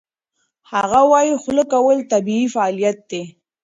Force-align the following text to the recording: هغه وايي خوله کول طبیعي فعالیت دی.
هغه 0.71 0.99
وايي 1.11 1.33
خوله 1.43 1.63
کول 1.73 1.97
طبیعي 2.11 2.45
فعالیت 2.53 2.97
دی. 3.09 3.21